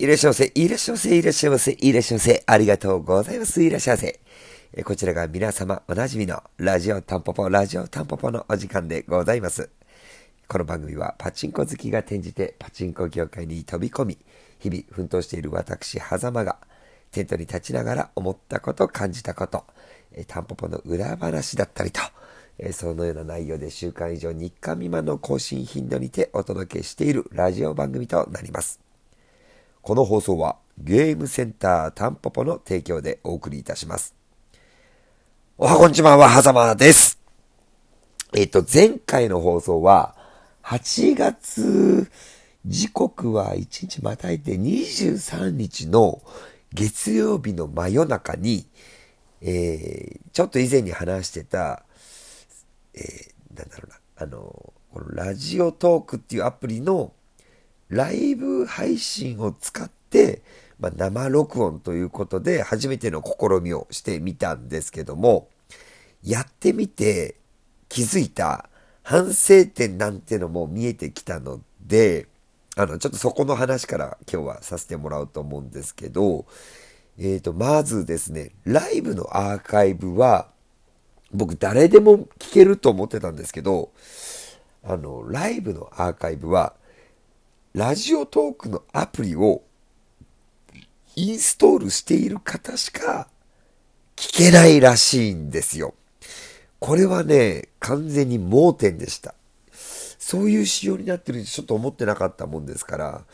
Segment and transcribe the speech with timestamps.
[0.00, 4.20] いらっしゃいませ、いらっしゃいませ、いらっしゃいませ、いらっしゃいませ、ありがとうございます、いらっしゃいませ。
[4.72, 9.70] えこちらが皆様おなじみのラジオタンポポ、ラジオタンポポのお時間でございます。
[10.46, 14.18] この番組はパチンコ好きが転じてパチンコ業界に飛び込み、
[14.60, 16.58] 日々奮闘している私、狭間が
[17.10, 19.64] テントに立ちながら思ったこと、感じたこと、
[20.12, 22.00] えタンポポの裏話だったりと、
[22.56, 28.87] えそのような内容で週間以上日間未満の更新頻度にてお届けしているラジオ番組となります。
[29.82, 34.14] この放送はゲームセンタータンポポの提供でお送りいたします。
[35.56, 37.18] おはこんちまは、はざまです。
[38.36, 40.14] えっ、と、前回の放送は、
[40.62, 42.10] 8月、
[42.66, 46.20] 時刻は1日またいて23日の
[46.74, 48.66] 月曜日の真夜中に、
[49.40, 51.84] えー、ちょっと以前に話してた、
[52.94, 57.12] えー、なんだろうな、あの、このラジオトークっていうアプリの
[57.88, 60.42] ライブ配信を使って、
[60.78, 65.48] まあ、生録音ということで初めての試みをしてみたんですけども、
[66.22, 67.36] やってみて
[67.88, 68.68] 気づいた。
[69.02, 72.26] 反省点なんてのも見えてきたので、
[72.76, 76.44] あの、ちょっとそこの話から今日はさせてもらおうと思うんですけど、
[77.18, 80.48] えっ、ー、と、まずですね、ライブのアーカイブは、
[81.32, 83.92] 僕誰でも聞けると思ってたんですけど、
[84.84, 86.74] あの、ライブのアーカイブは、
[87.78, 89.62] ラジオトークのアプリを
[91.14, 93.28] インストールしている方しか
[94.16, 95.94] 聞けないらしいんですよ。
[96.80, 99.36] これはね、完全に盲点でした。
[100.18, 103.24] そういう仕様になってるってちょっと思ってなかったもんですから、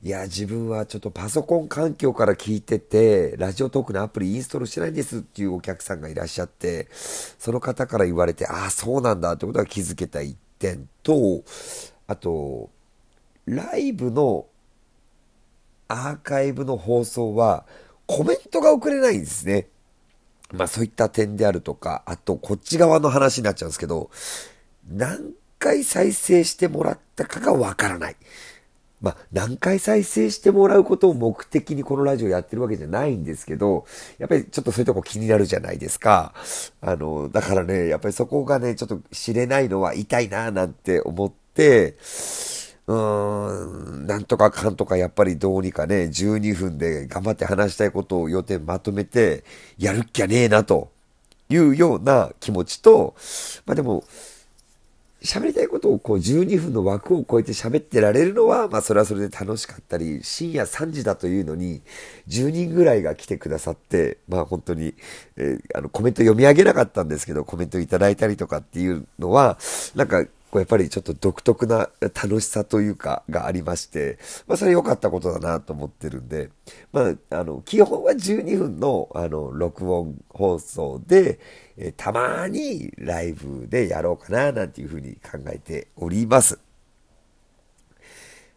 [0.00, 11.42] いや、自分はちょっとパソコン環境から聞いてて、ラジオトークのアプリインストールしてないんですっていうお客さんがいらっしゃって、その方から言われて、ああ、そうなんだってことは気づけた一点と、
[12.06, 12.70] あと、
[13.48, 14.46] ライブの
[15.88, 17.64] アーカイブの放送は
[18.06, 19.68] コメントが送れないんですね。
[20.52, 24.10] まあそういった点であるとか、あとこっち側の話になっちゃうんですけど、
[24.90, 28.16] 何回再生してもらったかがわからない。
[29.00, 33.86] まあ、何回再生してもらうことを目的にこのラジオやってるわけじゃないんですけど、
[34.18, 36.34] やっぱりちょっとそういうとこ気になるじゃないですか。
[36.80, 41.96] あの、だからね、やっぱりそこがね、ちょっと知れないのは痛いなぁなんて思って、
[42.88, 49.44] うーん、なんとかかんとかやっぱりどうにかね、12分で頑張って話したいことを予定まとめて、
[49.78, 50.90] やるっきゃねえな、と
[51.50, 53.14] いうような気持ちと、
[53.66, 54.04] まあでも、
[55.20, 61.82] 喋りたいことをこう12分の枠を超えて喋ってられるのは、まあそれはそれで楽しかったり、深夜3時だというのに、
[62.28, 64.94] 10人ぐらいが来てくださって、まあ本当に、
[65.36, 69.58] えー、あのコメント読み上げなかったんですけど、コメントいただいたりとかっていうのは、
[69.94, 76.50] なんかこうやっぱりちょっと独特な楽しさというかがありまして、まあそれ良かったことだなと思ってるんで、
[76.92, 81.38] まああの、基本は12分のあの、録音放送で、
[81.76, 86.67] えたまにライブでやろうかななんていうふうに考えております。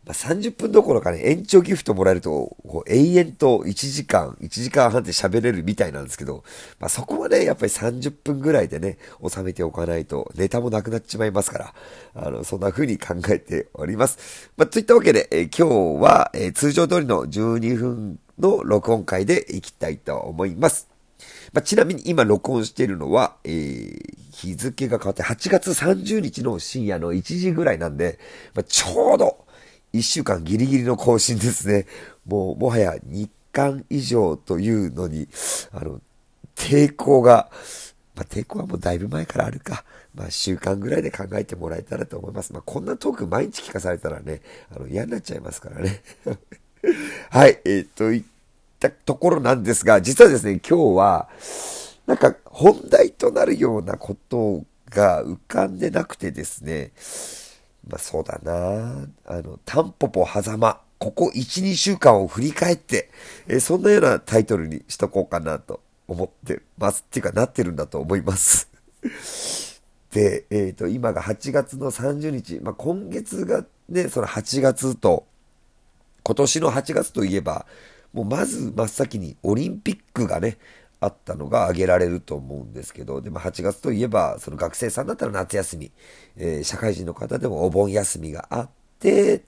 [0.05, 2.57] まあ、30分どころかね、延長ギフトもらえると、
[2.87, 6.43] 永遠と1時間、1時間半で喋れるみたいなんですけど、
[6.79, 8.97] まあ、そこはね、やっぱり30分ぐらいでね、
[9.27, 11.73] 収めておかないと、ネタもなくなっちまいますから、
[12.15, 14.49] あの、そんな風に考えております。
[14.57, 20.89] まあ、といったわけで、えー、今日は、えー、通常通りの12分の録音会でいきたいと思います。
[21.53, 28.19] まあ、ちなみに今録音しているのは、えー、日付が変わって8月30日の深夜の1時ぐらいなんで、
[28.55, 29.40] まあ、ちょうど、
[29.93, 31.85] 一週間ギリギリの更新ですね。
[32.25, 35.27] もう、もはや日間以上というのに、
[35.71, 36.01] あの、
[36.55, 37.49] 抵抗が、
[38.15, 39.83] まあ、抵抗はもうだいぶ前からあるか。
[40.13, 42.53] まあ、週間ぐらいで考えてもらえたらと思います。
[42.53, 44.41] まあ、こんなトーク毎日聞かされたらね、
[44.75, 46.01] あの、嫌になっちゃいますからね。
[47.29, 48.23] はい、えー、といっ
[48.79, 51.29] たところなんですが、実はですね、今日は、
[52.07, 56.91] なんか本題となるようなことが浮かんでなくてですね、
[57.87, 63.09] まあそうだなあの、タンポポ狭間、ここ1、2週間を振り返って、
[63.47, 67.03] えー、そんなようなタイトルにしとこうかなと思ってます。
[67.07, 68.69] っていうかなってるんだと思います。
[70.11, 75.25] で、えっ、ー、と、今が8月の30日、まあ今月がね、その8月と、
[76.23, 77.65] 今年の8月といえば、
[78.13, 80.57] もうまず真っ先にオリンピックがね、
[81.01, 85.91] あったのが挙げられると思うんですけど、でも8月といえば、その学生さんだったら夏休み、
[86.37, 88.69] えー、社会人の方でもお盆休みがあっ
[88.99, 89.43] て、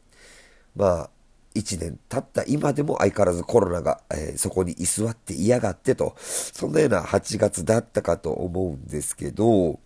[0.75, 1.09] まあ、
[1.53, 9.79] 1年経った今でも相変わらずコロナが、えー、そこに居座って嫌がってと、そんなような8月だったかと思うんですけど、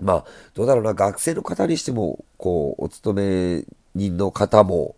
[0.00, 0.24] まあ、
[0.54, 4.94] どうだろうな、学生の方にしても、こう、お勤め人の方も、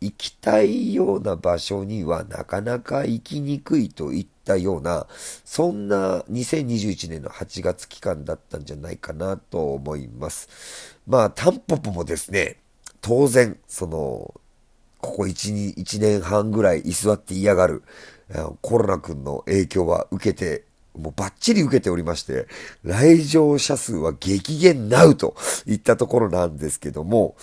[0.00, 5.06] 行きたいような場所にはなかなか行きにくいといったような、
[5.44, 10.48] そんな2021年の8月期間だったんじゃないかなと思います。
[11.06, 12.56] まあ、タンポポもですね、
[13.00, 14.34] 当然、その、
[15.00, 17.82] ここ1、1年半ぐらい居座って嫌がる、
[18.62, 20.64] コロナ君の影響は受けて
[20.98, 22.46] もうバッチリ受けておりまして、
[22.82, 25.36] 来場者数は激減なうと
[25.66, 27.36] いったところなんですけども、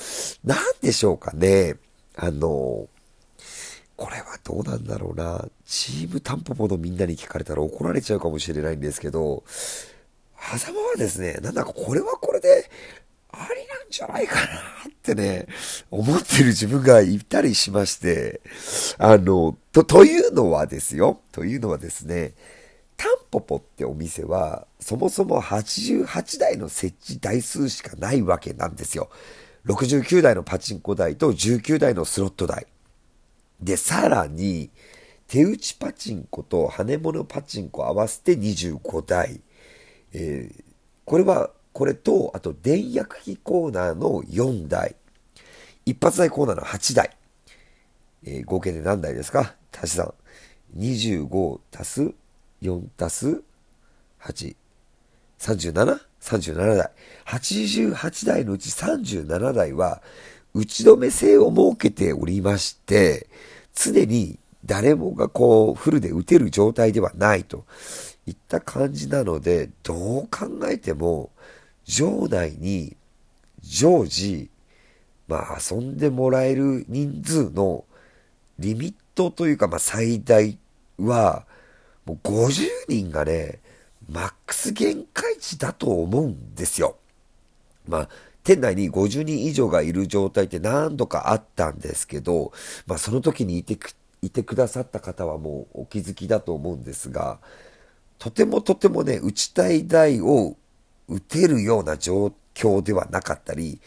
[0.44, 1.75] なんでしょうかね。
[2.16, 2.88] あの、
[3.97, 5.45] これはどうなんだろうな。
[5.65, 9.44] チームタンポポのみんなに聞かれたら怒られちゃうかもしれないんですけど、
[10.38, 12.69] 狭間はですね、なんだかこれはこれで、
[13.31, 15.47] ありなんじゃないかなってね、
[15.92, 18.42] 思ってる自分がいたりしまして、
[18.97, 21.21] あの、と、というのはですよ。
[21.31, 22.33] というのはですね、
[22.98, 29.09] タンポポってお店は、そもそも88台の設置台数しかないわけなんですよ。
[29.65, 32.68] 69台のパチンコ台と19台のスロット台。
[33.65, 34.69] で、さらに、
[35.27, 39.41] 手打ちパチンコと羽物パチンコ合わせて25台。
[40.13, 40.63] えー、
[41.03, 44.95] これは、これと、あと電薬機コーナーの4台。
[45.85, 47.09] 一発台コーナーの8台。
[48.23, 49.56] えー、合計で何台ですか？
[49.71, 50.13] 足し算。
[50.77, 52.12] 25足す
[52.62, 53.41] 4足す
[54.21, 54.56] 8。
[55.39, 56.91] 37?37 37台。
[57.25, 60.03] 88台のうち37台は、
[60.53, 63.27] 打ち止め性を設けておりまして、
[63.75, 67.66] 常に誰もがこう、フルで打てる状態ではないと
[68.25, 71.30] いった感じなので、どう考えても、
[71.86, 72.98] 場内に
[73.62, 74.50] 常時、
[75.27, 77.86] まあ遊んでもらえる人数の
[78.57, 80.57] リミットというか、まあ最大
[80.98, 81.45] は、
[82.06, 83.60] もう50人がね、
[84.10, 86.98] マックス限界値だと思うんですよ。
[87.88, 88.10] まあ、
[88.45, 92.53] 店内に50人以上がいる状態って何度かあったんですけど、
[92.86, 97.39] まあその時にいてく、いてくださった方はもうお気づきだと思うんですが、
[98.19, 100.56] とてもとてもね、打ちたい台を
[101.09, 103.80] 打てるような状況ではなかったり、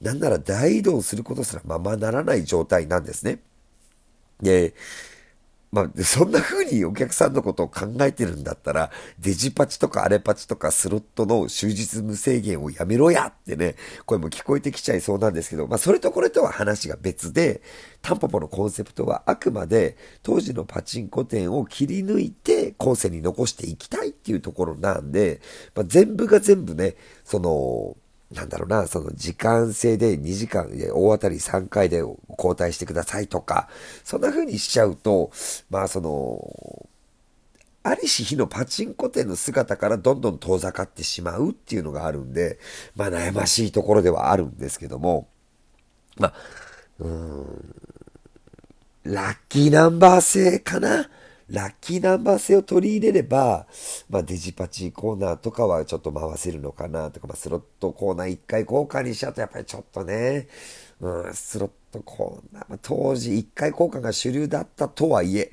[0.00, 3.40] なんなら大移動することすらままならない状態なんですね。
[4.40, 4.74] で、
[5.72, 13.74] まあ、そんな風にお客さんのことを考えてるんだったら、デジパチとかアレパチとかスロットの終日無制限をやめろやってね、
[14.04, 17.60] 声も聞こえてきちゃいそうなんですけど、まあ、それとこれとは話が別で、
[18.00, 25.40] タンポポのコンセプトはあくまで当時のパチンコ店を切り抜いて後世に残していきたいっていうところなんで、
[25.74, 27.96] まあ、全部が全部ね、その、
[28.32, 33.68] なんだろうな、その時間制で2時間、大当たり3回で交代してくださいとか、
[34.02, 35.30] そんな風にしちゃうと、
[35.70, 36.88] まあその、
[37.84, 42.58] ありし日のパチンコ店の姿からどんどん遠ざかってしまうっていうのがあるんで、
[42.96, 45.28] まあ悩ましいところではあるんですけども、
[46.16, 46.34] まあ、
[46.98, 47.74] うーん、
[49.04, 51.08] ラッキーナンバー制かな？
[51.48, 53.66] ラッキーナンバー制を取り入れれば、
[54.10, 60.48] まあ、デジパチコーナーとかはちょっと回せるのかなとか、まあ、スロットコーナー1回交換にしちゃうとやっぱりちょっとね、
[61.00, 65.52] うん、スロットコーナー、まあ、当時1回交換が主流だったとはいえ、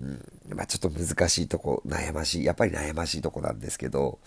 [0.00, 4.18] うん、まあ、ちょっと難しいとこ、悩ましい、やっぱり悩ましいとこなんですけど、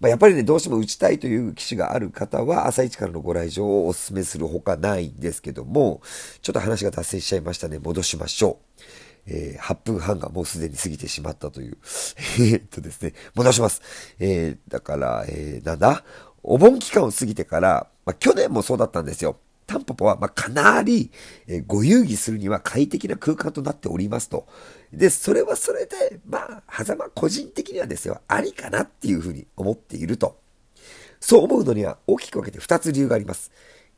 [0.00, 6.00] まあ、やっぱりね、どうしても打ちたいという機種がある方は、朝一からのご来場をお勧めするほかないんですけども、
[6.42, 7.78] ちょっと話が脱線しちゃいましたね。
[7.78, 8.82] 戻しましょう。
[9.28, 11.76] えー、8分半がもうすでに過ぎてしまったという。
[12.40, 13.82] えっとですね、戻します。
[14.18, 16.04] えー、だから、えー、なんだ？
[16.42, 19.36] お盆期間を過ぎてから、まあ、去年もそうだったんですよ。
[19.66, 21.10] タンポポは、まあ、かなり、
[21.46, 24.46] え、ご遊戯するには快適な空間となっておりますと。
[24.94, 30.38] で、それはそれで、まあ、狭間個人的にはですよ、ありかなっていうふうに思っていると。
[31.20, 33.50] そう思うのには大きく分けて2つ理由があります。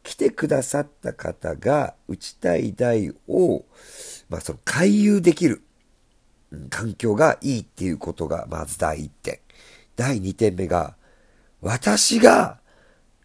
[0.02, 3.64] 来てくださった方が打ちたい台を、
[4.31, 5.63] まあその回遊できる、
[6.71, 9.39] 環境がいいっていうことがまず第1点。
[9.97, 10.97] 第2点目が、
[11.61, 12.59] 私が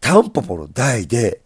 [0.00, 1.40] タンポポの台で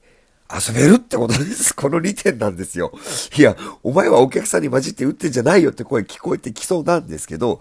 [0.52, 1.74] 遊べるってことです。
[1.76, 2.92] この2点なんですよ。
[3.38, 7.60] いや、お前はお客さんに混じって打ってんじゃないよって声聞こえてきそうなんですけど、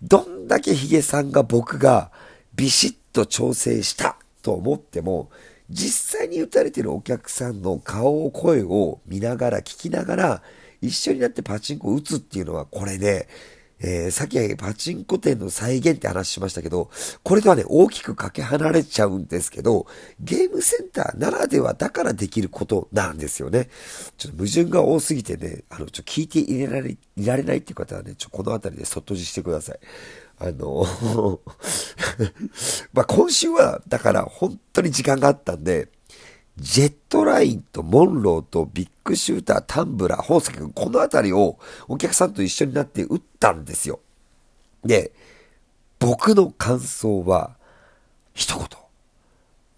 [0.00, 2.12] どんだけヒゲさんが僕が
[2.54, 5.30] ビシッと調整したと思っても、
[5.68, 10.42] 実際に打たれてるお客さんの顔を、声を見ながら、聞きながら、
[10.80, 13.26] 一緒になってパチンコを打つっていうのは、これね、
[13.80, 16.90] えー、さっきパチンコ店の再現って話しましたけど、
[17.22, 19.86] これとはね、大きくかけ離れちゃうんですけど、
[20.20, 23.68] ゲームセンターならではだからできることなんですよね。
[24.16, 29.78] ちょっと矛盾が多すぎてね、あの、ちょ、聞いていられ、いられないっていう方はね、ちょ、この辺りでそっとじしてください。
[30.40, 30.86] あの
[32.92, 35.88] ま今週は、だから本当に時間があったんで、
[36.58, 44.00] ジェットラインとモンローとビッグシューター、タンブラー、宝石君、このあたりをお客さんと一緒になって打ったんですよ。
[44.84, 45.12] で、
[46.00, 47.56] 僕の感想は、
[48.34, 48.66] 一言。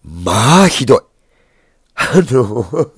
[0.03, 0.99] まあ、ひどい。
[1.95, 2.65] あの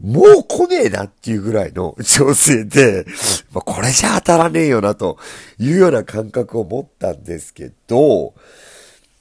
[0.00, 3.04] もう来ねえなっていうぐらいの調整で、
[3.52, 5.18] これじゃ当たらねえよなと
[5.58, 8.34] いうような感覚を持ったんですけど、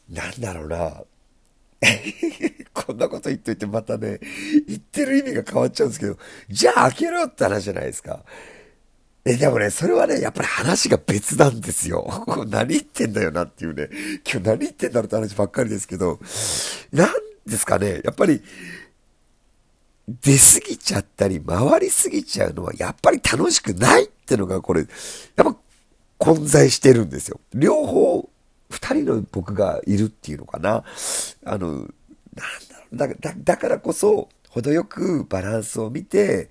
[0.09, 1.01] なんだろうな。
[2.85, 4.19] こんなこと言っといてまたね、
[4.67, 6.17] 言ってる意味が変わっちゃうんですけど、
[6.49, 8.23] じゃあ開けろって話じゃないですか。
[9.25, 12.23] え、でもね、それはね、やっぱり話が別なんですよ。
[12.47, 13.89] 何言ってんだよなっていうね。
[14.25, 16.19] 今日何言ってんだろうって話ばっかりですけど、
[16.93, 17.09] なん
[17.45, 18.41] ですかね、やっぱり、
[20.07, 25.57] 出過ぎちゃったり、回りすぎちゃうのは、やっぱり楽しくないってのが、これ、やっぱ
[26.17, 27.41] 混在してるんですよ。
[27.53, 28.29] 両方、
[28.69, 30.83] 二人の僕がいるっていうのかな。
[31.43, 31.87] あの、
[32.37, 36.49] なんだろう、だだからこそ、程よくバランスを見て、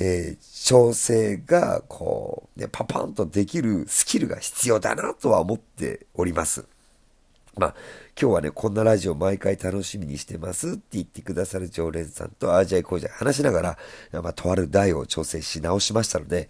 [0.00, 6.66] えー、調整が、こう、ね、パパンとできるスキルが必要だなとは思っております。
[7.56, 7.74] まあ、
[8.20, 13.76] 今日はね、こんなラジオ毎回楽しみにしてますって言ってくださる常連さんとアージャイコージャイ話しなが
[14.12, 16.48] ら、まあ、とある台を調整し直しましたので、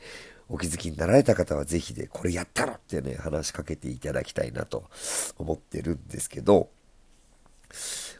[0.51, 4.85] お気づきになられた方はぜひで、これやったろってね、話しかけていただきたいなと
[5.39, 6.69] 思ってるんですけど、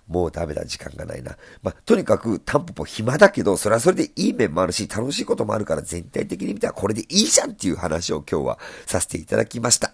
[0.09, 1.37] もうダメだ、時間がないな。
[1.63, 9.93] まあ、とにかく、タンポポ暇だけど、それはそれでいい面もあるし、楽しいこともあるから、全体的に見たらこれでいいじゃんっていう話を今日はさせていただきました。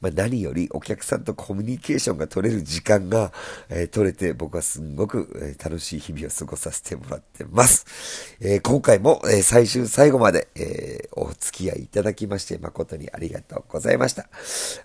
[0.00, 3.32] まあ、何よりお客さんとコミュニケーションが取れる時間が、
[3.68, 8.36] えー、取れて僕はすんごく、えー、楽しい日々を過ごさせてもらってます。
[8.40, 14.28] えー、今回も、え最終最後まで、えお付き合いいただきまして誠にありがとうございました。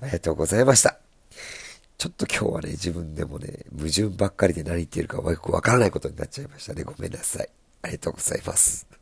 [0.01, 1.08] ありがとうございました。
[1.99, 6.83] ちょっと今日はね、自分でもね、矛盾ばっかりで何言ってるかよくわからないことになっちゃいましたね。
[6.83, 7.49] ごめんなさい。
[7.81, 8.98] ありがとうございます。